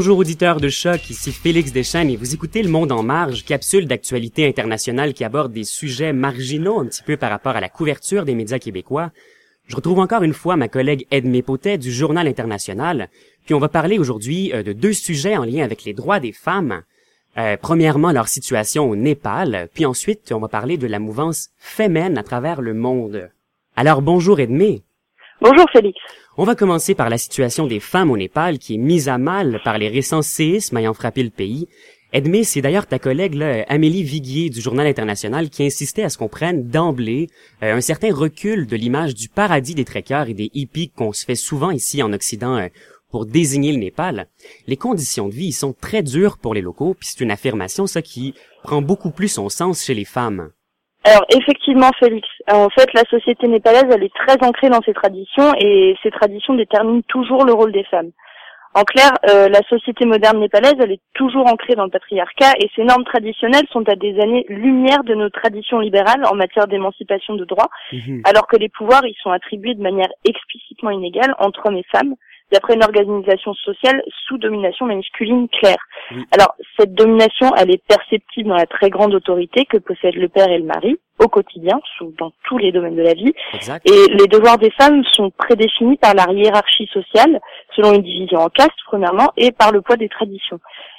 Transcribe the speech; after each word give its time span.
Bonjour 0.00 0.16
auditeurs 0.16 0.62
de 0.62 0.70
choc, 0.70 1.10
ici 1.10 1.30
Félix 1.30 1.72
Deschênes 1.72 2.08
et 2.08 2.16
vous 2.16 2.32
écoutez 2.32 2.62
Le 2.62 2.70
Monde 2.70 2.90
en 2.90 3.02
marge, 3.02 3.44
capsule 3.44 3.86
d'actualité 3.86 4.48
internationale 4.48 5.12
qui 5.12 5.24
aborde 5.24 5.52
des 5.52 5.64
sujets 5.64 6.14
marginaux 6.14 6.80
un 6.80 6.86
petit 6.86 7.02
peu 7.02 7.18
par 7.18 7.28
rapport 7.28 7.54
à 7.54 7.60
la 7.60 7.68
couverture 7.68 8.24
des 8.24 8.34
médias 8.34 8.58
québécois. 8.58 9.10
Je 9.66 9.76
retrouve 9.76 9.98
encore 9.98 10.22
une 10.22 10.32
fois 10.32 10.56
ma 10.56 10.68
collègue 10.68 11.06
Edmé 11.10 11.42
Potet 11.42 11.76
du 11.76 11.92
Journal 11.92 12.26
International, 12.26 13.10
puis 13.44 13.52
on 13.52 13.58
va 13.58 13.68
parler 13.68 13.98
aujourd'hui 13.98 14.50
euh, 14.54 14.62
de 14.62 14.72
deux 14.72 14.94
sujets 14.94 15.36
en 15.36 15.44
lien 15.44 15.64
avec 15.64 15.84
les 15.84 15.92
droits 15.92 16.18
des 16.18 16.32
femmes. 16.32 16.80
Euh, 17.36 17.58
premièrement, 17.60 18.10
leur 18.10 18.28
situation 18.28 18.88
au 18.88 18.96
Népal, 18.96 19.68
puis 19.74 19.84
ensuite, 19.84 20.32
on 20.32 20.40
va 20.40 20.48
parler 20.48 20.78
de 20.78 20.86
la 20.86 20.98
mouvance 20.98 21.50
féminine 21.58 22.16
à 22.16 22.22
travers 22.22 22.62
le 22.62 22.72
monde. 22.72 23.28
Alors 23.76 24.00
bonjour 24.00 24.40
Edmé. 24.40 24.82
Bonjour 25.42 25.66
Félix. 25.70 25.98
On 26.42 26.44
va 26.44 26.54
commencer 26.54 26.94
par 26.94 27.10
la 27.10 27.18
situation 27.18 27.66
des 27.66 27.80
femmes 27.80 28.10
au 28.10 28.16
Népal 28.16 28.58
qui 28.58 28.76
est 28.76 28.78
mise 28.78 29.10
à 29.10 29.18
mal 29.18 29.60
par 29.62 29.76
les 29.76 29.88
récents 29.88 30.22
séismes 30.22 30.78
ayant 30.78 30.94
frappé 30.94 31.22
le 31.22 31.28
pays. 31.28 31.68
Edmé, 32.14 32.44
c'est 32.44 32.62
d'ailleurs 32.62 32.86
ta 32.86 32.98
collègue 32.98 33.38
Amélie 33.68 34.04
Viguier 34.04 34.48
du 34.48 34.62
Journal 34.62 34.86
International 34.86 35.50
qui 35.50 35.66
insistait 35.66 36.02
à 36.02 36.08
ce 36.08 36.16
qu'on 36.16 36.30
prenne 36.30 36.66
d'emblée 36.66 37.28
euh, 37.62 37.76
un 37.76 37.82
certain 37.82 38.10
recul 38.14 38.66
de 38.66 38.74
l'image 38.74 39.14
du 39.14 39.28
paradis 39.28 39.74
des 39.74 39.84
trekkers 39.84 40.30
et 40.30 40.34
des 40.34 40.50
hippies 40.54 40.88
qu'on 40.88 41.12
se 41.12 41.26
fait 41.26 41.34
souvent 41.34 41.72
ici 41.72 42.02
en 42.02 42.10
Occident 42.14 42.56
euh, 42.56 42.68
pour 43.10 43.26
désigner 43.26 43.72
le 43.72 43.78
Népal. 43.78 44.26
Les 44.66 44.78
conditions 44.78 45.28
de 45.28 45.34
vie 45.34 45.52
sont 45.52 45.74
très 45.74 46.02
dures 46.02 46.38
pour 46.38 46.54
les 46.54 46.62
locaux, 46.62 46.96
puis 46.98 47.10
c'est 47.12 47.22
une 47.22 47.32
affirmation 47.32 47.86
ça 47.86 48.00
qui 48.00 48.32
prend 48.62 48.80
beaucoup 48.80 49.10
plus 49.10 49.28
son 49.28 49.50
sens 49.50 49.84
chez 49.84 49.92
les 49.92 50.06
femmes. 50.06 50.48
Alors 51.04 51.24
effectivement, 51.34 51.90
Félix. 51.98 52.28
En 52.50 52.68
fait, 52.68 52.92
la 52.94 53.04
société 53.04 53.48
népalaise, 53.48 53.86
elle 53.90 54.02
est 54.04 54.14
très 54.14 54.36
ancrée 54.46 54.68
dans 54.68 54.82
ses 54.82 54.92
traditions 54.92 55.54
et 55.58 55.96
ces 56.02 56.10
traditions 56.10 56.54
déterminent 56.54 57.02
toujours 57.08 57.44
le 57.44 57.52
rôle 57.52 57.72
des 57.72 57.84
femmes. 57.84 58.10
En 58.72 58.82
clair, 58.84 59.10
euh, 59.28 59.48
la 59.48 59.62
société 59.68 60.04
moderne 60.04 60.38
népalaise, 60.38 60.76
elle 60.78 60.92
est 60.92 61.00
toujours 61.14 61.48
ancrée 61.48 61.74
dans 61.74 61.84
le 61.84 61.90
patriarcat 61.90 62.52
et 62.60 62.70
ces 62.76 62.84
normes 62.84 63.04
traditionnelles 63.04 63.66
sont 63.72 63.88
à 63.88 63.96
des 63.96 64.20
années-lumière 64.20 65.02
de 65.02 65.14
nos 65.14 65.28
traditions 65.28 65.80
libérales 65.80 66.24
en 66.30 66.36
matière 66.36 66.68
d'émancipation 66.68 67.34
de 67.34 67.44
droits, 67.44 67.70
Mhm. 67.92 68.22
alors 68.24 68.46
que 68.46 68.56
les 68.56 68.68
pouvoirs 68.68 69.04
y 69.04 69.14
sont 69.22 69.32
attribués 69.32 69.74
de 69.74 69.82
manière 69.82 70.10
explicitement 70.24 70.90
inégale 70.90 71.34
entre 71.40 71.66
hommes 71.66 71.78
et 71.78 71.86
femmes, 71.90 72.14
d'après 72.52 72.74
une 72.74 72.84
organisation 72.84 73.54
sociale 73.54 74.02
sous 74.26 74.38
domination 74.38 74.86
masculine 74.86 75.48
claire. 75.48 75.82
Oui. 76.12 76.24
Alors, 76.32 76.54
cette 76.78 76.94
domination, 76.94 77.54
elle 77.56 77.70
est 77.70 77.82
perceptible 77.86 78.48
dans 78.48 78.56
la 78.56 78.66
très 78.66 78.90
grande 78.90 79.14
autorité 79.14 79.64
que 79.64 79.76
possèdent 79.78 80.14
le 80.14 80.28
père 80.28 80.50
et 80.50 80.58
le 80.58 80.64
mari 80.64 80.98
au 81.18 81.28
quotidien, 81.28 81.78
sous, 81.98 82.14
dans 82.18 82.32
tous 82.48 82.56
les 82.58 82.72
domaines 82.72 82.96
de 82.96 83.02
la 83.02 83.12
vie, 83.12 83.34
Exact. 83.52 83.86
et 83.88 84.10
les 84.10 84.26
devoirs 84.26 84.58
des 84.58 84.70
femmes 84.70 85.02
sont 85.12 85.30
prédéfinis 85.30 85.98
par 85.98 86.14
la 86.14 86.26
hiérarchie 86.32 86.88
sociale, 86.92 87.40
selon 87.76 87.92
une 87.92 88.02
division 88.02 88.38
en 88.38 88.48
castes, 88.48 88.70
premièrement, 88.86 89.30
et 89.36 89.52
par 89.52 89.70
le 89.70 89.82
poids 89.82 89.96
des 89.96 90.08
traditions. 90.08 90.58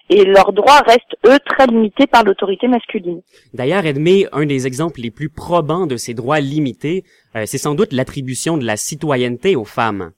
Et 0.09 0.25
leurs 0.25 0.53
droits 0.53 0.81
restent, 0.85 1.15
eux, 1.25 1.39
très 1.45 1.67
limités 1.67 2.05
par 2.05 2.23
l'autorité 2.23 2.67
masculine. 2.67 3.21
D'ailleurs, 3.53 3.85
Edmé, 3.85 4.27
un 4.31 4.45
des 4.45 4.67
exemples 4.67 5.01
les 5.01 5.11
plus 5.11 5.29
probants 5.29 5.87
de 5.87 5.97
ces 5.97 6.13
droits 6.13 6.39
limités, 6.39 7.03
euh, 7.35 7.43
c'est 7.45 7.57
sans 7.57 7.75
doute 7.75 7.93
l'attribution 7.93 8.57
de 8.57 8.65
la 8.65 8.77
citoyenneté 8.77 9.55
aux 9.55 9.65
femmes. 9.65 10.11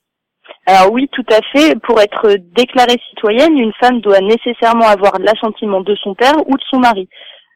Alors 0.66 0.92
oui, 0.92 1.10
tout 1.12 1.26
à 1.30 1.42
fait. 1.52 1.76
Pour 1.82 2.00
être 2.00 2.38
déclarée 2.56 3.00
citoyenne, 3.10 3.58
une 3.58 3.74
femme 3.80 4.00
doit 4.02 4.22
nécessairement 4.22 4.88
avoir 4.88 5.20
l'assentiment 5.20 5.82
de 5.82 5.96
son 5.96 6.16
père 6.16 6.36
ou 6.48 6.56
de 6.56 6.64
son 6.70 6.80
mari. 6.80 7.10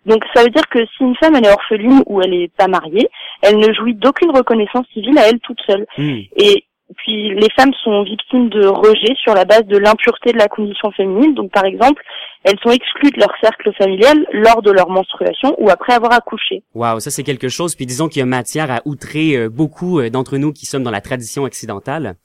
Donc 0.05 0.23
ça 0.33 0.43
veut 0.43 0.49
dire 0.49 0.67
que 0.69 0.79
si 0.79 1.03
une 1.03 1.15
femme 1.17 1.35
elle 1.35 1.45
est 1.45 1.51
orpheline 1.51 2.01
ou 2.05 2.21
elle 2.21 2.31
n'est 2.31 2.51
pas 2.57 2.67
mariée, 2.67 3.09
elle 3.41 3.59
ne 3.59 3.73
jouit 3.73 3.93
d'aucune 3.93 4.31
reconnaissance 4.31 4.85
civile 4.93 5.17
à 5.17 5.27
elle 5.27 5.39
toute 5.39 5.59
seule. 5.67 5.85
Hmm. 5.97 6.19
Et 6.37 6.65
puis 6.97 7.33
les 7.35 7.49
femmes 7.57 7.73
sont 7.83 8.03
victimes 8.03 8.49
de 8.49 8.65
rejet 8.67 9.13
sur 9.21 9.33
la 9.33 9.43
base 9.43 9.65
de 9.65 9.77
l'impureté 9.77 10.31
de 10.31 10.37
la 10.37 10.47
condition 10.47 10.91
féminine. 10.91 11.33
Donc 11.33 11.51
par 11.51 11.65
exemple, 11.65 12.01
elles 12.43 12.57
sont 12.63 12.71
exclues 12.71 13.11
de 13.11 13.19
leur 13.19 13.31
cercle 13.41 13.71
familial 13.77 14.25
lors 14.31 14.61
de 14.61 14.71
leur 14.71 14.89
menstruation 14.89 15.55
ou 15.57 15.69
après 15.69 15.93
avoir 15.93 16.13
accouché. 16.13 16.63
Wow, 16.75 16.99
ça 16.99 17.11
c'est 17.11 17.23
quelque 17.23 17.49
chose. 17.49 17.75
Puis 17.75 17.85
disons 17.85 18.07
qu'il 18.07 18.19
y 18.19 18.23
a 18.23 18.25
matière 18.25 18.71
à 18.71 18.81
outrer 18.85 19.35
euh, 19.35 19.49
beaucoup 19.49 19.99
euh, 19.99 20.09
d'entre 20.09 20.37
nous 20.37 20.53
qui 20.53 20.65
sommes 20.65 20.83
dans 20.83 20.91
la 20.91 21.01
tradition 21.01 21.43
occidentale. 21.43 22.15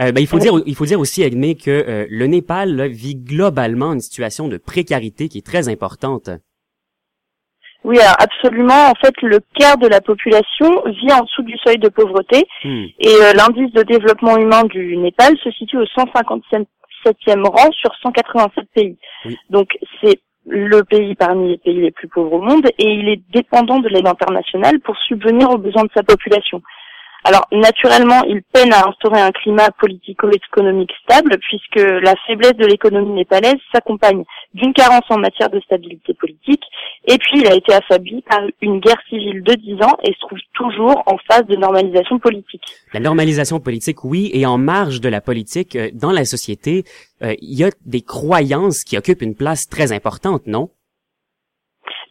Euh, 0.00 0.12
ben, 0.12 0.20
il 0.20 0.26
faut 0.26 0.36
Oui. 0.36 0.42
dire, 0.42 0.52
il 0.66 0.74
faut 0.74 0.86
dire 0.86 1.00
aussi, 1.00 1.22
Edmé, 1.22 1.54
que 1.54 1.70
euh, 1.70 2.06
le 2.08 2.26
Népal 2.26 2.74
là, 2.76 2.88
vit 2.88 3.16
globalement 3.16 3.92
une 3.92 4.00
situation 4.00 4.48
de 4.48 4.56
précarité 4.56 5.28
qui 5.28 5.38
est 5.38 5.46
très 5.46 5.68
importante. 5.68 6.30
Oui, 7.84 8.00
alors 8.00 8.16
absolument. 8.18 8.90
En 8.90 8.94
fait, 8.94 9.14
le 9.22 9.38
quart 9.54 9.78
de 9.78 9.86
la 9.86 10.00
population 10.00 10.82
vit 10.86 11.12
en 11.12 11.22
dessous 11.22 11.42
du 11.42 11.56
seuil 11.64 11.78
de 11.78 11.88
pauvreté. 11.88 12.44
Hmm. 12.64 12.84
Et 12.98 13.14
euh, 13.22 13.32
l'indice 13.32 13.72
de 13.74 13.82
développement 13.84 14.36
humain 14.38 14.64
du 14.64 14.96
Népal 14.96 15.36
se 15.38 15.50
situe 15.52 15.78
au 15.78 15.84
157e 15.84 16.66
rang 17.46 17.70
sur 17.72 17.90
187 18.02 18.64
pays. 18.74 18.96
Donc 19.50 19.68
c'est 20.00 20.20
le 20.46 20.82
pays 20.82 21.14
parmi 21.14 21.50
les 21.50 21.58
pays 21.58 21.80
les 21.80 21.90
plus 21.90 22.08
pauvres 22.08 22.34
au 22.34 22.40
monde 22.40 22.66
et 22.78 22.84
il 22.84 23.08
est 23.08 23.20
dépendant 23.30 23.80
de 23.80 23.88
l'aide 23.88 24.06
internationale 24.06 24.80
pour 24.80 24.96
subvenir 24.96 25.50
aux 25.50 25.58
besoins 25.58 25.84
de 25.84 25.90
sa 25.94 26.02
population. 26.02 26.62
Alors 27.24 27.48
naturellement, 27.50 28.22
il 28.28 28.42
peine 28.52 28.72
à 28.72 28.86
instaurer 28.86 29.20
un 29.20 29.32
climat 29.32 29.70
politico-économique 29.80 30.92
stable 31.02 31.38
puisque 31.38 31.80
la 31.80 32.14
faiblesse 32.24 32.54
de 32.54 32.66
l'économie 32.66 33.10
népalaise 33.10 33.56
s'accompagne 33.72 34.22
d'une 34.54 34.72
carence 34.72 35.10
en 35.10 35.18
matière 35.18 35.50
de 35.50 35.58
stabilité 35.60 36.14
politique 36.14 36.62
et 37.06 37.18
puis 37.18 37.40
il 37.40 37.46
a 37.46 37.54
été 37.54 37.72
affaibli 37.72 38.22
par 38.22 38.40
une 38.60 38.80
guerre 38.80 39.00
civile 39.08 39.42
de 39.42 39.54
10 39.54 39.82
ans 39.82 39.96
et 40.04 40.12
se 40.12 40.18
trouve 40.20 40.38
toujours 40.54 41.02
en 41.06 41.16
phase 41.30 41.46
de 41.46 41.56
normalisation 41.56 42.18
politique. 42.18 42.62
La 42.92 43.00
normalisation 43.00 43.60
politique, 43.60 44.04
oui, 44.04 44.30
et 44.32 44.46
en 44.46 44.58
marge 44.58 45.00
de 45.00 45.08
la 45.08 45.20
politique, 45.20 45.76
euh, 45.76 45.90
dans 45.92 46.12
la 46.12 46.24
société, 46.24 46.84
euh, 47.22 47.34
il 47.40 47.58
y 47.58 47.64
a 47.64 47.70
des 47.84 48.02
croyances 48.02 48.84
qui 48.84 48.98
occupent 48.98 49.22
une 49.22 49.36
place 49.36 49.68
très 49.68 49.92
importante, 49.92 50.46
non? 50.46 50.70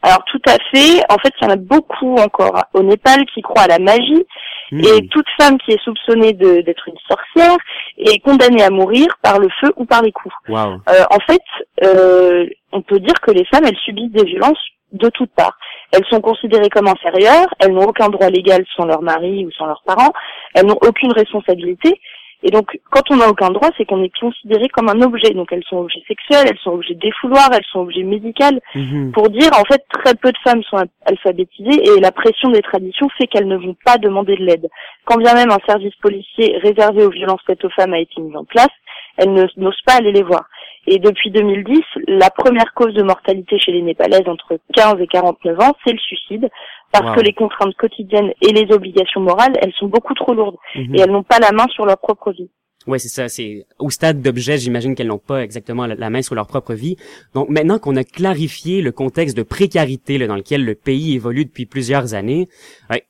Alors 0.02 0.24
tout 0.32 0.42
à 0.48 0.58
fait. 0.72 1.02
En 1.10 1.18
fait, 1.18 1.34
il 1.42 1.46
y 1.46 1.48
en 1.48 1.54
a 1.54 1.56
beaucoup 1.56 2.16
encore 2.18 2.64
au 2.74 2.84
Népal 2.84 3.26
qui 3.34 3.42
croient 3.42 3.64
à 3.64 3.68
la 3.68 3.80
magie 3.80 4.24
Hmm. 4.72 4.80
et 4.80 5.08
toute 5.10 5.28
femme 5.40 5.60
qui 5.60 5.74
est 5.74 5.82
soupçonnée 5.84 6.34
d'être 6.34 6.88
une 6.88 6.98
sorcière 7.08 7.56
est 7.98 8.18
condamnée 8.20 8.64
à 8.64 8.72
mourir 8.72 9.08
par 9.22 9.40
le 9.40 9.48
feu 9.62 9.72
ou 9.76 9.86
par 9.86 10.02
les 10.02 10.12
coups. 10.12 10.34
Wow. 10.50 10.82
Euh, 10.90 11.04
en 11.12 11.20
fait, 11.28 11.42
euh, 11.84 12.48
on 12.72 12.82
peut 12.82 13.00
dire 13.00 13.14
que 13.22 13.32
les 13.32 13.46
femmes, 13.46 13.66
elles 13.66 13.78
subissent 13.78 14.12
des 14.12 14.24
violences 14.24 14.58
de 14.92 15.10
toutes 15.10 15.32
parts. 15.36 15.58
Elles 15.92 16.06
sont 16.10 16.22
considérées 16.22 16.70
comme 16.70 16.88
inférieures, 16.88 17.48
elles 17.60 17.74
n'ont 17.74 17.88
aucun 17.88 18.10
droit 18.10 18.30
légal 18.30 18.64
sans 18.76 18.86
leur 18.86 19.02
mari 19.02 19.46
ou 19.46 19.52
sans 19.52 19.66
leurs 19.66 19.84
parents, 19.86 20.14
elles 20.54 20.66
n'ont 20.66 20.80
aucune 20.82 21.12
responsabilité. 21.12 22.00
Et 22.44 22.52
donc, 22.52 22.78
quand 22.92 23.02
on 23.10 23.16
n'a 23.16 23.28
aucun 23.30 23.50
droit, 23.50 23.70
c'est 23.76 23.86
qu'on 23.86 24.04
est 24.04 24.12
considéré 24.20 24.68
comme 24.68 24.90
un 24.90 25.02
objet. 25.02 25.32
Donc, 25.34 25.52
elles 25.52 25.64
sont 25.68 25.78
objets 25.78 26.04
sexuels, 26.08 26.46
elles 26.48 26.60
sont 26.60 26.72
objets 26.72 26.94
défouloirs, 26.94 27.50
elles 27.52 27.64
sont 27.72 27.80
objets 27.80 28.04
médicaux. 28.04 28.44
Mhm. 28.76 29.14
Pour 29.14 29.30
dire, 29.30 29.50
en 29.60 29.64
fait, 29.64 29.82
très 29.92 30.14
peu 30.14 30.32
de 30.32 30.38
femmes 30.44 30.62
sont 30.64 30.78
alphabétisées 31.06 31.84
et 31.88 32.00
la 32.00 32.12
pression 32.12 32.50
des 32.50 32.62
traditions 32.62 33.08
fait 33.18 33.26
qu'elles 33.28 33.48
ne 33.48 33.58
vont 33.58 33.76
pas 33.86 33.98
demander 33.98 34.36
de 34.36 34.44
l'aide. 34.46 34.68
Quand 35.06 35.18
bien 35.18 35.34
même 35.34 35.50
un 35.50 35.60
service 35.68 35.96
policier 35.96 36.58
réservé 36.62 37.04
aux 37.06 37.10
violences 37.10 37.42
faites 37.48 37.64
aux 37.66 37.70
femmes 37.70 37.94
a 37.94 38.00
été 38.00 38.22
mis 38.22 38.36
en 38.36 38.44
place, 38.46 38.70
elles 39.18 39.34
ne- 39.34 39.48
n'osent 39.58 39.82
pas 39.86 39.96
aller 39.96 40.12
les 40.12 40.24
voir. 40.24 40.44
Et 40.88 41.00
depuis 41.00 41.32
2010, 41.32 41.82
la 42.08 42.30
première 42.30 42.74
cause 42.74 42.94
de 42.94 43.02
mortalité 43.04 43.58
chez 43.60 43.72
les 43.72 43.82
Népalaises 43.82 44.28
entre 44.28 44.58
15 44.76 44.96
et 45.02 45.08
49 45.08 45.60
ans, 45.60 45.74
c'est 45.86 45.94
le 45.94 46.00
suicide, 46.00 46.50
parce 46.92 47.10
Wow. 47.10 47.16
que 47.16 47.22
les 47.22 47.34
contraintes 47.34 47.76
quotidiennes 47.76 48.32
et 48.42 48.54
les 48.54 48.72
obligations 48.74 49.22
morales, 49.22 49.54
elles 49.62 49.74
sont 49.74 49.88
beaucoup 49.88 50.14
trop 50.14 50.34
lourdes 50.34 50.58
Mhm. 50.76 50.96
et 50.96 51.02
elles 51.02 51.12
n'ont 51.12 51.24
pas 51.24 51.40
la 51.40 51.52
main 51.52 51.68
sur 51.70 51.86
leur 51.86 51.98
propre 51.98 52.32
vie. 52.32 52.50
Ouais, 52.88 53.00
c'est 53.00 53.10
ça. 53.10 53.28
C'est 53.30 53.66
au 53.80 53.90
stade 53.90 54.22
d'objet, 54.22 54.58
j'imagine 54.60 54.94
qu'elles 54.94 55.08
n'ont 55.08 55.18
pas 55.18 55.44
exactement 55.44 55.88
la, 55.88 56.10
main 56.10 56.22
sur 56.22 56.36
leur 56.36 56.46
propre 56.46 56.74
vie. 56.74 56.98
Donc 57.34 57.50
maintenant 57.50 57.80
qu'on 57.80 57.96
a 57.96 58.04
clarifié 58.04 58.82
le 58.82 58.92
contexte 58.92 59.36
de 59.36 59.42
précarité 59.42 60.20
là, 60.20 60.28
dans 60.28 60.36
lequel 60.36 60.64
le 60.64 60.76
pays 60.76 61.16
évolue 61.16 61.46
depuis 61.46 61.66
plusieurs 61.66 62.14
années, 62.14 62.48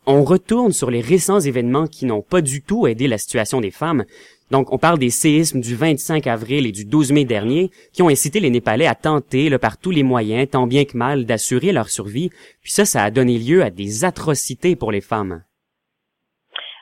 on 0.06 0.24
retourne 0.24 0.72
sur 0.72 0.92
les 0.92 1.02
récents 1.02 1.42
événements 1.42 1.88
qui 1.88 2.06
n'ont 2.06 2.22
pas 2.22 2.42
du 2.42 2.62
tout 2.62 2.88
aidé 2.88 3.08
la 3.08 3.18
situation 3.18 3.60
des 3.60 3.72
femmes. 3.72 4.06
Donc 4.52 4.72
on 4.72 4.78
parle 4.78 5.00
des 5.00 5.10
séismes 5.10 5.60
du 5.60 5.76
25 5.76 6.28
avril 6.28 6.66
et 6.68 6.72
du 6.72 6.86
12 6.86 7.12
mai 7.12 7.26
dernier 7.26 7.72
qui 7.92 8.02
ont 8.02 8.10
incité 8.10 8.40
les 8.40 8.52
Népalais 8.52 8.86
à 8.86 8.96
tenter 8.96 9.50
là, 9.50 9.60
par 9.60 9.78
tous 9.78 9.92
les 9.92 10.04
moyens, 10.04 10.50
tant 10.52 10.68
bien 10.68 10.86
que 10.86 10.96
mal, 10.96 11.26
d'assurer 11.26 11.72
leur 11.72 11.90
survie. 11.90 12.30
Puis 12.62 12.72
ça, 12.72 12.86
ça 12.86 13.04
a 13.04 13.12
donné 13.12 13.38
lieu 13.40 13.64
à 13.64 13.72
des 13.72 14.06
atrocités 14.06 14.76
pour 14.76 14.92
les 14.92 15.02
femmes. 15.02 15.44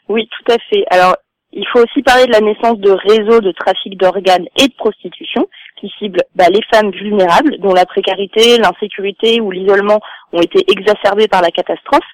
Oui, 0.10 0.28
tout 0.28 0.52
à 0.52 0.58
fait. 0.70 0.84
Alors, 0.90 1.16
il 1.56 1.68
faut 1.68 1.80
aussi 1.80 2.02
parler 2.02 2.26
de 2.26 2.32
la 2.32 2.42
naissance 2.42 2.80
de 2.80 2.92
réseaux 2.92 3.40
de 3.40 3.52
trafic 3.52 3.98
d'organes 3.98 4.48
et 4.60 4.68
de 4.68 4.74
prostitution 4.74 5.48
qui 5.80 5.92
ciblent 6.00 6.24
bah, 6.36 6.50
les 6.50 6.62
femmes 6.74 6.92
vulnérables 6.92 7.58
dont 7.60 7.74
la 7.74 7.86
précarité, 7.86 8.58
l'insécurité 8.58 9.40
ou 9.40 9.52
l'isolement 9.52 10.00
ont 10.32 10.42
été 10.42 10.64
exacerbés 10.72 11.28
par 11.28 11.42
la 11.42 11.52
catastrophe. 11.52 12.08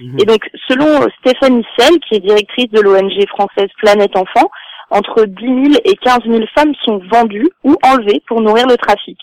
Mhm. 0.00 0.18
Et 0.20 0.24
donc, 0.24 0.50
selon 0.68 1.06
Stéphanie 1.20 1.64
Sell, 1.78 1.98
qui 2.00 2.16
est 2.16 2.20
directrice 2.20 2.70
de 2.70 2.80
l'ONG 2.80 3.26
française 3.28 3.68
Planète 3.78 4.16
Enfant, 4.16 4.50
entre 4.90 5.24
10 5.24 5.44
000 5.44 5.58
et 5.84 5.94
15 5.96 6.20
000 6.26 6.42
femmes 6.54 6.74
sont 6.84 7.00
vendues 7.12 7.50
ou 7.62 7.76
enlevées 7.84 8.22
pour 8.26 8.40
nourrir 8.40 8.66
le 8.66 8.76
trafic. 8.76 9.18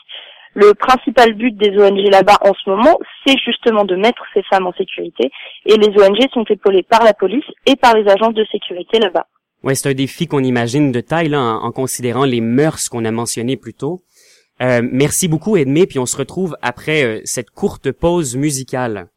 Le 0.54 0.74
principal 0.74 1.34
but 1.34 1.56
des 1.56 1.78
ONG 1.78 2.10
là-bas 2.10 2.38
en 2.42 2.54
ce 2.54 2.70
moment, 2.70 2.98
c'est 3.26 3.38
justement 3.38 3.84
de 3.84 3.96
mettre 3.96 4.24
ces 4.34 4.44
femmes 4.44 4.66
en 4.66 4.74
sécurité. 4.74 5.30
Et 5.66 5.76
les 5.76 5.90
ONG 6.02 6.20
sont 6.34 6.46
épaulées 6.50 6.84
par 6.84 7.04
la 7.04 7.14
police 7.14 7.46
et 7.66 7.76
par 7.76 7.96
les 7.96 8.10
agences 8.10 8.34
de 8.34 8.46
sécurité 8.46 8.98
là-bas. 9.00 9.28
Ouais, 9.68 9.76
c'est 9.76 9.90
un 9.90 9.94
défi 9.94 10.28
qu'on 10.28 10.46
imagine 10.46 10.94
de 10.94 11.02
taille 11.02 11.28
là, 11.28 11.42
en, 11.42 11.74
considérant 11.74 12.24
les 12.24 12.40
mœurs 12.40 12.88
qu'on 12.88 13.04
a 13.04 13.12
mentionnées 13.12 13.58
plus 13.58 13.74
tôt. 13.74 14.02
Euh, 14.62 14.82
merci 14.82 15.28
beaucoup 15.28 15.58
Edmé, 15.58 15.86
puis 15.86 16.00
on 16.00 16.06
se 16.06 16.16
retrouve 16.16 16.56
après 16.62 17.04
euh, 17.04 17.22
cette 17.26 17.50
courte 17.50 17.92
pause 17.92 18.38
musicale. 18.38 19.10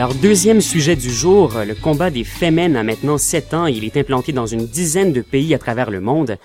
Alors, 0.00 0.14
deuxième 0.14 0.62
sujet 0.62 0.96
du 0.96 1.10
jour, 1.10 1.52
le 1.66 1.74
combat 1.74 2.08
des 2.08 2.24
Femen 2.24 2.74
a 2.74 2.82
maintenant 2.82 3.18
7 3.18 3.52
ans. 3.52 3.66
Il 3.66 3.84
est 3.84 3.98
implanté 3.98 4.32
dans 4.32 4.46
une 4.46 4.66
dizaine 4.66 5.12
de 5.12 5.20
pays 5.20 5.54
à 5.54 5.58
travers 5.58 5.90
le 5.90 6.00
monde. 6.00 6.38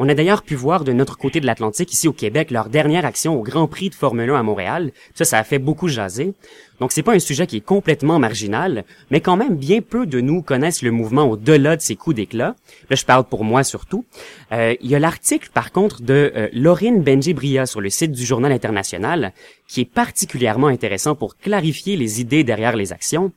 On 0.00 0.08
a 0.08 0.14
d'ailleurs 0.14 0.42
pu 0.42 0.54
voir 0.54 0.84
de 0.84 0.92
notre 0.92 1.18
côté 1.18 1.40
de 1.40 1.46
l'Atlantique, 1.46 1.92
ici 1.92 2.06
au 2.06 2.12
Québec, 2.12 2.52
leur 2.52 2.68
dernière 2.68 3.04
action 3.04 3.34
au 3.34 3.42
Grand 3.42 3.66
Prix 3.66 3.90
de 3.90 3.96
Formule 3.96 4.30
1 4.30 4.36
à 4.36 4.42
Montréal. 4.44 4.92
Ça, 5.14 5.24
ça 5.24 5.38
a 5.38 5.44
fait 5.44 5.58
beaucoup 5.58 5.88
jaser. 5.88 6.34
Donc, 6.78 6.92
c'est 6.92 7.02
pas 7.02 7.14
un 7.14 7.18
sujet 7.18 7.48
qui 7.48 7.56
est 7.56 7.64
complètement 7.64 8.20
marginal, 8.20 8.84
mais 9.10 9.20
quand 9.20 9.36
même, 9.36 9.56
bien 9.56 9.80
peu 9.80 10.06
de 10.06 10.20
nous 10.20 10.42
connaissent 10.42 10.82
le 10.82 10.92
mouvement 10.92 11.24
au-delà 11.24 11.74
de 11.74 11.82
ses 11.82 11.96
coups 11.96 12.14
d'éclat. 12.14 12.54
Là, 12.88 12.96
je 12.96 13.04
parle 13.04 13.24
pour 13.24 13.42
moi 13.42 13.64
surtout. 13.64 14.04
Euh, 14.52 14.76
il 14.80 14.88
y 14.88 14.94
a 14.94 15.00
l'article, 15.00 15.50
par 15.52 15.72
contre, 15.72 16.00
de 16.00 16.32
euh, 16.36 16.48
Laurine 16.52 17.02
Benjibria 17.02 17.66
sur 17.66 17.80
le 17.80 17.90
site 17.90 18.12
du 18.12 18.24
Journal 18.24 18.52
International, 18.52 19.32
qui 19.66 19.80
est 19.80 19.92
particulièrement 19.92 20.68
intéressant 20.68 21.16
pour 21.16 21.36
clarifier 21.36 21.96
les 21.96 22.20
idées 22.20 22.44
derrière 22.44 22.76
les 22.76 22.92
actions. 22.92 23.32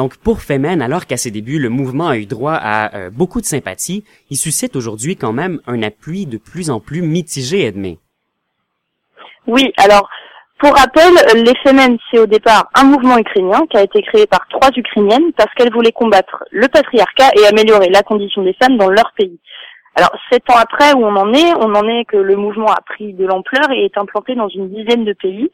Donc 0.00 0.16
pour 0.16 0.40
Femen, 0.40 0.80
alors 0.80 1.04
qu'à 1.04 1.18
ses 1.18 1.30
débuts, 1.30 1.58
le 1.58 1.68
mouvement 1.68 2.08
a 2.08 2.16
eu 2.16 2.24
droit 2.24 2.54
à 2.54 2.96
euh, 2.96 3.10
beaucoup 3.10 3.42
de 3.42 3.44
sympathie, 3.44 4.02
il 4.30 4.38
suscite 4.38 4.74
aujourd'hui 4.74 5.14
quand 5.14 5.34
même 5.34 5.60
un 5.66 5.82
appui 5.82 6.24
de 6.24 6.38
plus 6.38 6.70
en 6.70 6.80
plus 6.80 7.02
mitigé, 7.02 7.66
Edmé. 7.66 7.98
Oui, 9.46 9.70
alors 9.76 10.08
pour 10.58 10.74
rappel, 10.74 11.12
les 11.44 11.52
Femen, 11.62 11.98
c'est 12.10 12.18
au 12.18 12.24
départ 12.24 12.70
un 12.74 12.84
mouvement 12.84 13.18
ukrainien 13.18 13.66
qui 13.68 13.76
a 13.76 13.82
été 13.82 14.00
créé 14.00 14.26
par 14.26 14.48
trois 14.48 14.70
Ukrainiennes 14.74 15.34
parce 15.36 15.52
qu'elles 15.52 15.70
voulaient 15.70 15.92
combattre 15.92 16.44
le 16.50 16.66
patriarcat 16.68 17.32
et 17.38 17.46
améliorer 17.46 17.90
la 17.90 18.02
condition 18.02 18.42
des 18.42 18.54
femmes 18.54 18.78
dans 18.78 18.88
leur 18.88 19.12
pays. 19.18 19.38
Alors, 19.96 20.12
sept 20.32 20.48
ans 20.48 20.56
après 20.56 20.94
où 20.94 21.04
on 21.04 21.14
en 21.14 21.34
est, 21.34 21.52
on 21.56 21.74
en 21.74 21.86
est 21.86 22.06
que 22.06 22.16
le 22.16 22.36
mouvement 22.36 22.72
a 22.72 22.80
pris 22.86 23.12
de 23.12 23.26
l'ampleur 23.26 23.70
et 23.70 23.84
est 23.84 23.98
implanté 23.98 24.34
dans 24.34 24.48
une 24.48 24.70
dizaine 24.70 25.04
de 25.04 25.12
pays. 25.12 25.50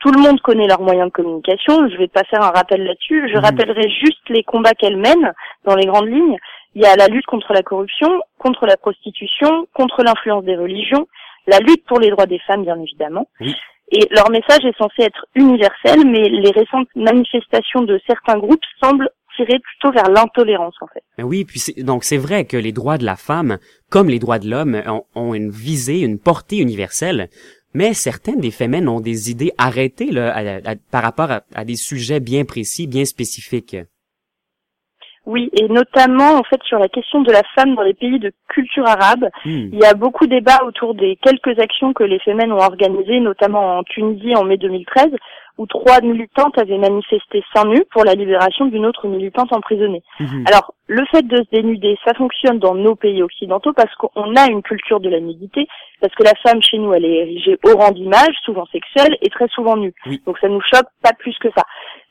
Tout 0.00 0.10
le 0.10 0.20
monde 0.20 0.40
connaît 0.40 0.66
leurs 0.66 0.80
moyens 0.80 1.08
de 1.08 1.12
communication. 1.12 1.88
Je 1.88 1.96
vais 1.96 2.08
pas 2.08 2.24
faire 2.24 2.42
un 2.42 2.50
rappel 2.50 2.84
là-dessus. 2.84 3.28
Je 3.28 3.36
mhm. 3.36 3.44
rappellerai 3.44 3.88
juste 3.88 4.28
les 4.28 4.42
combats 4.42 4.74
qu'elles 4.74 4.96
mènent 4.96 5.32
dans 5.64 5.74
les 5.74 5.86
grandes 5.86 6.08
lignes. 6.08 6.38
Il 6.74 6.82
y 6.82 6.86
a 6.86 6.96
la 6.96 7.08
lutte 7.08 7.26
contre 7.26 7.52
la 7.52 7.62
corruption, 7.62 8.20
contre 8.38 8.66
la 8.66 8.76
prostitution, 8.76 9.66
contre 9.74 10.02
l'influence 10.02 10.44
des 10.44 10.56
religions, 10.56 11.06
la 11.46 11.58
lutte 11.58 11.84
pour 11.84 11.98
les 11.98 12.10
droits 12.10 12.26
des 12.26 12.38
femmes, 12.46 12.64
bien 12.64 12.80
évidemment. 12.80 13.26
Et 13.92 14.06
leur 14.10 14.30
message 14.30 14.64
est 14.64 14.76
censé 14.78 15.02
être 15.02 15.26
universel, 15.34 16.06
mais 16.06 16.28
les 16.28 16.52
récentes 16.52 16.88
manifestations 16.94 17.82
de 17.82 18.00
certains 18.06 18.38
groupes 18.38 18.62
semblent 18.80 19.10
tirer 19.36 19.58
plutôt 19.58 19.92
vers 19.92 20.08
l'intolérance, 20.10 20.74
en 20.80 20.86
fait. 20.86 21.02
Oui, 21.22 21.44
puis 21.44 21.60
donc 21.82 22.04
c'est 22.04 22.16
vrai 22.16 22.44
que 22.44 22.56
les 22.56 22.72
droits 22.72 22.98
de 22.98 23.04
la 23.04 23.16
femme, 23.16 23.58
comme 23.90 24.08
les 24.08 24.18
droits 24.18 24.38
de 24.38 24.48
l'homme, 24.48 24.80
ont, 24.86 25.04
ont, 25.14 25.34
une 25.34 25.50
visée, 25.50 26.00
une 26.00 26.20
portée 26.20 26.58
universelle. 26.58 27.28
Mais 27.74 27.94
certains 27.94 28.36
des 28.36 28.50
femmes 28.50 28.88
ont 28.88 29.00
des 29.00 29.30
idées 29.30 29.52
arrêtées 29.58 30.10
là, 30.10 30.60
par 30.90 31.02
rapport 31.02 31.30
à, 31.30 31.64
des 31.64 31.76
sujets 31.76 32.20
bien 32.20 32.44
précis, 32.44 32.86
bien 32.86 33.04
spécifiques. 33.04 33.76
Oui, 35.26 35.50
et 35.52 35.68
notamment 35.68 36.38
en 36.38 36.42
fait 36.42 36.60
sur 36.64 36.78
la 36.78 36.88
question 36.88 37.20
de 37.20 37.30
la 37.30 37.42
femme 37.54 37.74
dans 37.74 37.82
les 37.82 37.94
pays 37.94 38.18
de 38.18 38.32
culture 38.48 38.88
arabe, 38.88 39.28
hmm. 39.44 39.68
il 39.72 39.78
y 39.78 39.84
a 39.84 39.94
beaucoup 39.94 40.26
de 40.26 40.34
débats 40.34 40.64
autour 40.64 40.94
des 40.94 41.16
quelques 41.22 41.58
actions 41.60 41.92
que 41.92 42.02
les 42.02 42.18
femmes 42.20 42.40
ont 42.52 42.58
organisées, 42.58 43.20
notamment 43.20 43.78
en 43.78 43.82
Tunisie 43.84 44.34
en 44.34 44.44
mai 44.44 44.56
2013, 44.56 45.10
où 45.58 45.66
trois 45.66 46.00
militantes 46.00 46.58
avaient 46.58 46.78
manifesté 46.78 47.42
seins 47.54 47.66
nus 47.66 47.84
pour 47.90 48.04
la 48.04 48.14
libération 48.14 48.66
d'une 48.66 48.86
autre 48.86 49.06
militante 49.08 49.52
emprisonnée. 49.52 50.02
Mhm. 50.18 50.44
Alors, 50.46 50.74
le 50.86 51.04
fait 51.06 51.22
de 51.22 51.36
se 51.36 51.50
dénuder, 51.52 51.96
ça 52.04 52.14
fonctionne 52.14 52.58
dans 52.58 52.74
nos 52.74 52.96
pays 52.96 53.22
occidentaux 53.22 53.72
parce 53.72 53.94
qu'on 53.94 54.34
a 54.36 54.50
une 54.50 54.62
culture 54.62 54.98
de 54.98 55.08
la 55.08 55.20
nudité, 55.20 55.68
parce 56.00 56.14
que 56.14 56.24
la 56.24 56.34
femme 56.42 56.60
chez 56.62 56.78
nous, 56.78 56.92
elle 56.92 57.04
est 57.04 57.18
érigée 57.18 57.58
au 57.64 57.76
rang 57.76 57.92
d'image, 57.92 58.34
souvent 58.44 58.66
sexuelle 58.66 59.16
et 59.22 59.28
très 59.28 59.46
souvent 59.48 59.76
nue. 59.76 59.94
Donc 60.26 60.38
ça 60.38 60.48
nous 60.48 60.60
choque 60.60 60.88
pas 61.02 61.12
plus 61.12 61.36
que 61.38 61.48
ça. 61.56 61.62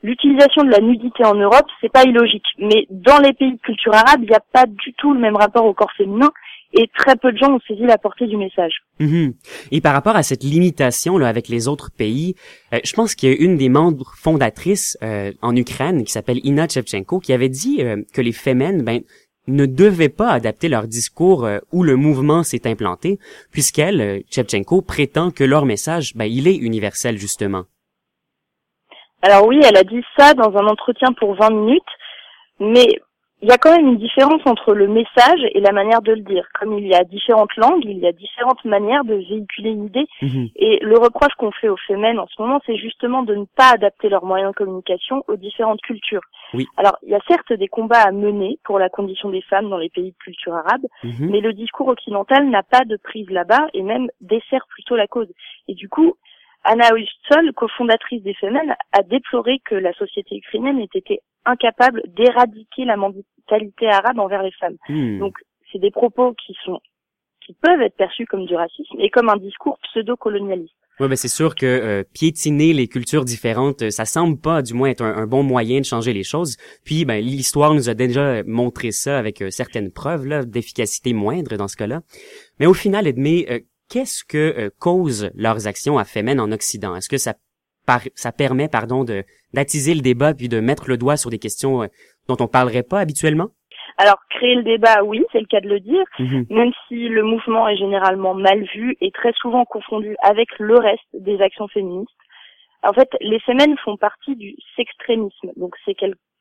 L'utilisation 0.02 0.62
de 0.62 0.70
la 0.70 0.80
nudité 0.80 1.24
en 1.24 1.34
Europe, 1.34 1.66
c'est 1.80 1.92
pas 1.92 2.04
illogique, 2.04 2.46
mais 2.58 2.86
dans 2.88 3.18
les 3.18 3.34
pays 3.34 3.52
de 3.52 3.60
culture 3.60 3.94
arabe, 3.94 4.22
il 4.22 4.30
n'y 4.30 4.34
a 4.34 4.40
pas 4.52 4.64
du 4.66 4.94
tout 4.94 5.12
le 5.12 5.20
même 5.20 5.36
rapport 5.36 5.66
au 5.66 5.74
corps 5.74 5.92
féminin 5.92 6.30
et 6.72 6.88
très 6.96 7.16
peu 7.16 7.32
de 7.32 7.38
gens 7.38 7.52
ont 7.52 7.60
saisi 7.66 7.82
la 7.82 7.98
portée 7.98 8.26
du 8.26 8.36
message. 8.36 8.82
Mhm. 9.00 9.34
Et 9.72 9.80
par 9.80 9.92
rapport 9.92 10.16
à 10.16 10.22
cette 10.22 10.44
limitation 10.44 11.18
là 11.18 11.28
avec 11.28 11.48
les 11.48 11.68
autres 11.68 11.90
pays, 11.90 12.34
euh, 12.72 12.78
je 12.84 12.92
pense 12.92 13.14
qu'il 13.14 13.30
y 13.30 13.32
a 13.32 13.36
une 13.36 13.56
des 13.56 13.68
membres 13.68 14.12
fondatrices 14.16 14.96
euh, 15.02 15.32
en 15.42 15.56
Ukraine 15.56 16.04
qui 16.04 16.12
s'appelle 16.12 16.40
Ina 16.44 16.68
Chevchenko 16.68 17.18
qui 17.18 17.32
avait 17.32 17.48
dit 17.48 17.82
euh, 17.82 18.02
que 18.14 18.20
les 18.20 18.32
femmes 18.32 18.82
ben 18.82 19.00
ne 19.46 19.66
devaient 19.66 20.10
pas 20.10 20.30
adapter 20.30 20.68
leur 20.68 20.86
discours 20.86 21.48
où 21.72 21.82
le 21.82 21.96
mouvement 21.96 22.42
s'est 22.42 22.68
implanté, 22.68 23.18
puisqu'elle, 23.50 24.22
Chevchenko, 24.30 24.82
prétend 24.82 25.30
que 25.30 25.42
leur 25.42 25.64
message, 25.64 26.14
ben, 26.14 26.26
il 26.26 26.46
est 26.46 26.56
universel 26.56 27.16
justement. 27.16 27.64
Alors 29.22 29.46
oui, 29.46 29.58
elle 29.64 29.76
a 29.76 29.82
dit 29.82 30.02
ça 30.16 30.34
dans 30.34 30.56
un 30.56 30.66
entretien 30.66 31.12
pour 31.14 31.34
20 31.34 31.50
minutes, 31.50 31.82
mais 32.60 33.00
il 33.42 33.48
y 33.48 33.52
a 33.52 33.58
quand 33.58 33.74
même 33.74 33.86
une 33.86 33.98
différence 33.98 34.42
entre 34.44 34.74
le 34.74 34.86
message 34.86 35.40
et 35.54 35.60
la 35.60 35.72
manière 35.72 36.02
de 36.02 36.12
le 36.12 36.20
dire. 36.20 36.46
Comme 36.58 36.78
il 36.78 36.86
y 36.86 36.94
a 36.94 37.04
différentes 37.04 37.54
langues, 37.56 37.84
il 37.84 37.98
y 37.98 38.06
a 38.06 38.12
différentes 38.12 38.64
manières 38.64 39.04
de 39.04 39.14
véhiculer 39.14 39.70
une 39.70 39.86
idée. 39.86 40.06
Mhm. 40.20 40.48
Et 40.56 40.78
le 40.82 40.98
reproche 40.98 41.32
qu'on 41.38 41.50
fait 41.52 41.68
aux 41.68 41.76
femmes 41.88 42.18
en 42.18 42.26
ce 42.26 42.40
moment, 42.40 42.60
c'est 42.66 42.76
justement 42.76 43.22
de 43.22 43.34
ne 43.34 43.44
pas 43.56 43.72
adapter 43.72 44.08
leurs 44.08 44.24
moyens 44.24 44.52
de 44.52 44.56
communication 44.56 45.24
aux 45.28 45.36
différentes 45.36 45.80
cultures. 45.80 46.22
Oui. 46.54 46.66
Alors, 46.76 46.96
il 47.02 47.10
y 47.10 47.14
a 47.14 47.20
certes 47.28 47.52
des 47.52 47.68
combats 47.68 48.02
à 48.02 48.12
mener 48.12 48.58
pour 48.64 48.78
la 48.78 48.88
condition 48.88 49.30
des 49.30 49.42
femmes 49.42 49.70
dans 49.70 49.78
les 49.78 49.88
pays 49.88 50.10
de 50.10 50.24
culture 50.24 50.54
arabe, 50.54 50.82
mhm. 51.02 51.30
mais 51.30 51.40
le 51.40 51.52
discours 51.52 51.88
occidental 51.88 52.48
n'a 52.48 52.62
pas 52.62 52.84
de 52.84 52.96
prise 52.96 53.28
là-bas 53.30 53.68
et 53.72 53.82
même 53.82 54.08
dessert 54.20 54.66
plutôt 54.68 54.96
la 54.96 55.06
cause. 55.06 55.28
Et 55.68 55.74
du 55.74 55.88
coup, 55.88 56.14
Anna 56.64 56.90
Hussol, 56.94 57.52
cofondatrice 57.54 58.22
des 58.22 58.34
Femmes, 58.34 58.74
a 58.92 59.02
déploré 59.02 59.60
que 59.64 59.74
la 59.74 59.92
société 59.94 60.36
ukrainienne 60.36 60.80
ait 60.80 60.88
été 60.94 61.20
incapable 61.44 62.02
d'éradiquer 62.06 62.84
la 62.84 62.96
mentalité 62.96 63.88
arabe 63.88 64.18
envers 64.18 64.42
les 64.42 64.52
femmes. 64.52 64.76
Hmm. 64.88 65.18
Donc, 65.18 65.38
c'est 65.72 65.78
des 65.78 65.90
propos 65.90 66.34
qui 66.34 66.56
sont 66.64 66.80
qui 67.46 67.54
peuvent 67.54 67.80
être 67.80 67.96
perçus 67.96 68.26
comme 68.26 68.46
du 68.46 68.54
racisme 68.54 68.96
et 68.98 69.10
comme 69.10 69.28
un 69.28 69.36
discours 69.36 69.78
pseudo-colonialiste. 69.82 70.74
Oui, 71.00 71.08
ben 71.08 71.16
c'est 71.16 71.28
sûr 71.28 71.54
que 71.54 71.64
euh, 71.64 72.04
piétiner 72.12 72.74
les 72.74 72.86
cultures 72.86 73.24
différentes, 73.24 73.90
ça 73.90 74.04
semble 74.04 74.38
pas, 74.38 74.60
du 74.60 74.74
moins, 74.74 74.90
être 74.90 75.02
un, 75.02 75.26
bon 75.26 75.42
moyen 75.42 75.80
de 75.80 75.86
changer 75.86 76.12
les 76.12 76.24
choses. 76.24 76.58
Puis, 76.84 77.06
ben, 77.06 77.24
l'histoire 77.24 77.72
nous 77.72 77.88
a 77.88 77.94
déjà 77.94 78.42
montré 78.44 78.92
ça 78.92 79.18
avec 79.18 79.40
euh, 79.40 79.48
certaines 79.48 79.90
preuves 79.90 80.26
là 80.26 80.44
d'efficacité 80.44 81.14
moindre 81.14 81.56
dans 81.56 81.68
ce 81.68 81.76
cas-là. 81.76 82.02
Mais 82.58 82.66
au 82.66 82.74
final, 82.74 83.06
Edmé, 83.06 83.46
euh, 83.50 83.60
qu'est-ce 83.90 84.24
que 84.24 84.70
causent 84.78 85.30
leurs 85.34 85.66
actions 85.66 85.98
à 85.98 86.04
Femen 86.04 86.40
en 86.40 86.52
Occident? 86.52 86.96
Est-ce 86.96 87.08
que 87.08 87.18
ça 87.18 87.34
ça 88.14 88.32
permet, 88.32 88.68
pardon, 88.68 89.04
de 89.04 89.24
d'attiser 89.52 89.94
le 89.94 90.00
débat 90.00 90.34
puis 90.34 90.48
de 90.48 90.60
mettre 90.60 90.88
le 90.88 90.96
doigt 90.96 91.16
sur 91.16 91.30
des 91.30 91.38
questions 91.38 91.82
euh, 91.82 91.86
dont 92.28 92.36
on 92.40 92.46
parlerait 92.46 92.84
pas 92.84 93.00
habituellement? 93.00 93.48
Alors, 93.98 94.18
créer 94.30 94.54
le 94.54 94.62
débat, 94.62 95.02
oui, 95.02 95.24
c'est 95.32 95.40
le 95.40 95.46
cas 95.46 95.60
de 95.60 95.68
le 95.68 95.80
dire, 95.80 96.04
mhm. 96.18 96.46
même 96.48 96.70
si 96.86 97.08
le 97.08 97.22
mouvement 97.22 97.68
est 97.68 97.76
généralement 97.76 98.34
mal 98.34 98.62
vu 98.74 98.96
et 99.00 99.10
très 99.10 99.32
souvent 99.40 99.64
confondu 99.64 100.16
avec 100.22 100.48
le 100.58 100.76
reste 100.76 101.08
des 101.12 101.40
actions 101.42 101.68
féministes. 101.68 102.10
En 102.82 102.92
fait, 102.92 103.08
les 103.20 103.40
semaines 103.40 103.76
font 103.84 103.96
partie 103.96 104.36
du 104.36 104.54
sextrémisme, 104.76 105.50
donc 105.56 105.74
c'est 105.84 105.96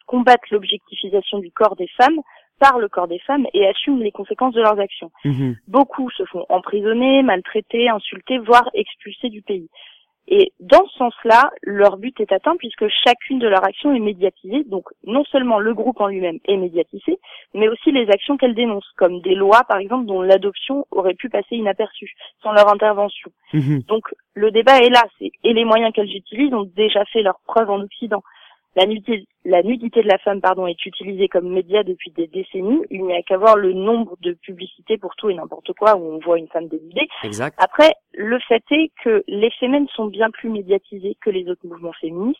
combattent 0.06 0.50
l'objectification 0.52 1.40
du 1.40 1.52
corps 1.52 1.76
des 1.76 1.90
femmes 1.98 2.20
par 2.60 2.80
le 2.80 2.88
corps 2.88 3.08
des 3.08 3.20
femmes 3.20 3.48
et 3.54 3.68
assument 3.68 4.02
les 4.02 4.12
conséquences 4.12 4.54
de 4.54 4.62
leurs 4.62 4.80
actions. 4.80 5.12
Mhm. 5.26 5.56
Beaucoup 5.68 6.10
se 6.12 6.24
font 6.26 6.46
emprisonner, 6.50 7.24
maltraiter, 7.24 7.90
insulter, 7.90 8.38
voire 8.38 8.70
expulser 8.74 9.30
du 9.30 9.42
pays. 9.42 9.70
Et 10.32 10.54
dans 10.60 10.86
ce 10.86 10.98
sens-là, 11.00 11.50
leur 11.64 11.98
but 11.98 12.20
est 12.20 12.32
atteint 12.32 12.56
puisque 12.58 12.88
chacune 13.04 13.40
de 13.40 13.48
leurs 13.48 13.64
actions 13.64 13.96
est 13.96 14.00
médiatisée. 14.00 14.64
Donc 14.66 14.86
non 15.04 15.24
seulement 15.26 15.58
le 15.58 15.74
groupe 15.74 16.00
en 16.00 16.08
lui-même 16.08 16.38
est 16.46 16.56
médiatisé, 16.56 17.18
mais 17.56 17.68
aussi 17.68 17.92
les 17.92 18.08
actions 18.12 18.38
qu'elles 18.38 18.54
dénoncent, 18.54 18.92
comme 18.96 19.22
des 19.22 19.34
lois 19.34 19.64
par 19.68 19.80
exemple 19.80 20.06
dont 20.06 20.22
l'adoption 20.22 20.86
aurait 20.92 21.16
pu 21.16 21.30
passer 21.30 21.56
inaperçue 21.56 22.14
sans 22.44 22.52
leur 22.52 22.70
intervention. 22.72 23.32
Mhm. 23.54 23.82
Donc 23.88 24.04
le 24.36 24.52
débat 24.52 24.78
est 24.78 24.92
là, 24.92 25.04
c'est 25.18 25.32
et 25.44 25.54
les 25.54 25.66
moyens 25.66 25.92
qu'elles 25.94 26.16
utilisent 26.16 26.54
ont 26.54 26.70
déjà 26.76 27.04
fait 27.06 27.24
leur 27.24 27.40
preuve 27.48 27.72
en 27.72 27.82
Occident. 27.82 28.22
La 28.76 28.86
nudité, 28.86 29.26
la 29.46 29.64
nudité 29.64 30.02
de 30.02 30.08
la 30.08 30.20
femme 30.20 30.42
pardon, 30.42 30.68
est 30.68 30.86
utilisée 30.86 31.28
comme 31.28 31.50
média 31.50 31.84
depuis 31.84 32.12
des 32.12 32.28
décennies. 32.28 32.82
Il 32.92 33.04
n'y 33.04 33.14
a 33.14 33.22
qu'à 33.24 33.38
voir 33.38 33.56
le 33.56 33.74
nombre 33.74 34.16
de 34.22 34.34
publicités 34.34 34.98
pour 34.98 35.16
tout 35.16 35.30
et 35.30 35.34
n'importe 35.34 35.74
quoi 35.74 35.96
où 35.96 36.14
on 36.14 36.20
voit 36.20 36.38
une 36.38 36.48
femme 36.48 36.68
dénudée. 36.68 37.08
Exact. 37.24 37.58
Après, 37.60 37.94
le 38.14 38.40
fait 38.48 38.64
est 38.72 38.92
que 39.04 39.24
les 39.28 39.50
fémènes 39.60 39.88
sont 39.96 40.06
bien 40.06 40.30
plus 40.30 40.50
médiatisées 40.50 41.18
que 41.22 41.30
les 41.30 41.50
autres 41.50 41.66
mouvements 41.66 41.94
féministes 42.00 42.40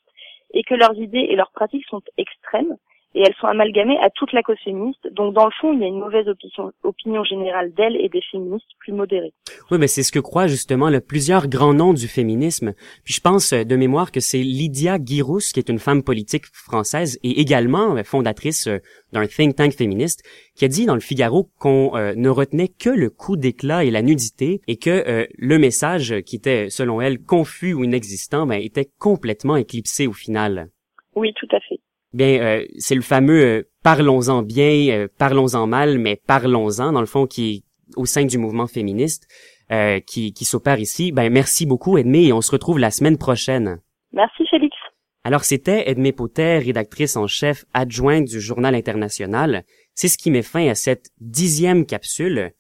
et 0.54 0.64
que 0.64 0.76
leurs 0.76 0.96
idées 0.96 1.28
et 1.30 1.36
leurs 1.36 1.52
pratiques 1.52 1.86
sont 1.88 2.02
extrêmes 2.18 2.76
et 3.16 3.22
elles 3.22 3.34
sont 3.40 3.48
amalgamées 3.48 3.98
à 4.00 4.10
toute 4.10 4.34
la 4.34 4.44
cause 4.44 4.58
féministe. 4.64 5.08
Donc 5.12 5.34
dans 5.34 5.46
le 5.46 5.52
fond, 5.60 5.74
il 5.74 5.80
y 5.80 5.84
a 5.84 5.88
une 5.88 6.00
mauvaise 6.00 6.28
opinion, 6.28 6.72
opinion 6.84 7.24
générale 7.24 7.74
d'elles 7.74 7.96
et 7.96 8.10
des 8.10 8.22
féministes 8.32 8.70
plus 8.80 8.94
modérées. 8.94 9.34
Oui, 9.72 9.78
mais 9.80 9.88
c'est 9.88 10.04
ce 10.04 10.12
que 10.12 10.20
croient 10.20 10.48
justement 10.48 10.90
le 10.90 11.02
plusieurs 11.02 11.48
grands 11.48 11.74
noms 11.74 11.94
du 11.94 12.08
féminisme. 12.08 12.74
Puis 13.04 13.14
je 13.14 13.22
pense 13.22 13.54
euh, 13.54 13.64
de 13.64 13.76
mémoire 13.76 14.12
que 14.12 14.20
c'est 14.20 14.38
Lydia 14.38 15.00
Guirous, 15.00 15.52
qui 15.54 15.60
est 15.60 15.70
une 15.70 15.80
femme 15.80 16.04
politique 16.04 16.46
française 16.46 17.20
et 17.24 17.42
également 17.42 17.96
euh, 17.96 18.04
fondatrice 18.04 18.68
euh, 18.68 18.78
d'un 19.12 19.28
think 19.28 19.56
tank 19.56 19.74
féministe, 19.74 20.24
qui 20.56 20.66
a 20.66 20.68
dit 20.68 20.86
dans 20.86 20.94
le 20.94 21.00
Figaro 21.00 21.50
qu'on 21.58 21.96
euh, 21.96 22.14
ne 22.16 22.30
retenait 22.30 22.68
que 22.68 22.90
le 22.90 23.10
coup 23.10 23.38
d'éclat 23.38 23.86
et 23.86 23.92
la 23.92 24.02
nudité 24.02 24.62
et 24.68 24.78
que 24.78 24.90
euh, 24.90 25.26
le 25.38 25.58
message 25.58 26.22
qui 26.26 26.36
était, 26.36 26.70
selon 26.70 27.02
elle, 27.02 27.20
confus 27.20 27.74
ou 27.74 27.84
inexistant, 27.84 28.46
ben, 28.46 28.62
était 28.62 28.90
complètement 29.00 29.56
éclipsé 29.56 30.06
au 30.06 30.14
final. 30.14 30.70
Oui, 31.16 31.34
tout 31.36 31.48
à 31.52 31.60
fait. 31.62 31.79
Bien, 32.14 32.42
euh, 32.42 32.66
c'est 32.78 32.96
le 32.96 33.02
fameux 33.02 33.44
euh, 33.44 33.64
parlons-en 33.84 34.42
bien, 34.42 34.90
euh, 34.90 35.08
parlons-en 35.18 35.68
mal, 35.68 36.00
mais 36.00 36.22
parlons-en, 36.28 36.92
dans 36.92 37.00
le 37.00 37.06
fond, 37.06 37.28
qui 37.28 37.50
est 37.52 37.64
au 37.96 38.06
sein 38.06 38.26
du 38.26 38.38
mouvement 38.38 38.68
féministe, 38.68 39.28
euh, 39.72 40.00
qui, 40.00 40.34
qui 40.34 40.46
s'opère 40.46 40.80
ici. 40.80 41.12
Ben, 41.12 41.32
merci 41.32 41.66
beaucoup, 41.66 41.98
Edmé, 41.98 42.26
et 42.26 42.34
on 42.34 42.42
se 42.42 42.52
retrouve 42.52 42.80
la 42.80 42.92
semaine 42.92 43.18
prochaine. 43.18 43.80
Merci 44.12 44.44
Félix. 44.50 44.76
Alors, 45.24 45.44
c'était 45.44 45.90
Edmé 45.90 46.12
Potter, 46.12 46.60
rédactrice 46.60 47.18
en 47.18 47.28
chef 47.28 47.66
adjointe 47.74 48.26
du 48.26 48.40
Journal 48.40 48.74
International. 48.74 49.64
C'est 49.94 50.08
ce 50.08 50.18
qui 50.18 50.32
met 50.32 50.42
fin 50.42 50.68
à 50.70 50.76
cette 50.76 51.10
dixième 51.20 51.86
capsule. 51.86 52.52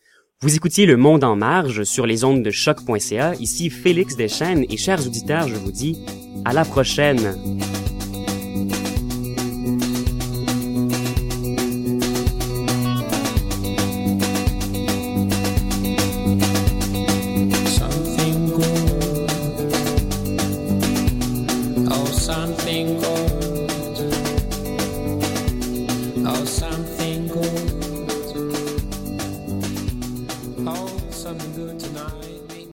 Vous 0.41 0.55
écoutiez 0.55 0.85
Le 0.85 0.97
Monde 0.97 1.23
en 1.23 1.35
marge 1.35 1.83
sur 1.83 2.05
les 2.05 2.23
ondes 2.23 2.43
de 2.43 2.51
choc.ca. 2.51 3.33
Ici 3.35 3.69
Félix 3.69 4.15
Deschênes 4.15 4.65
et 4.69 4.77
chers 4.77 5.05
auditeurs, 5.05 5.47
je 5.47 5.55
vous 5.55 5.71
dis 5.71 6.05
à 6.45 6.53
la 6.53 6.63
prochaine. 6.63 7.35